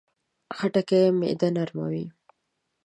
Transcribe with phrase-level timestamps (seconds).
[0.57, 2.05] خټکی معده نرموي.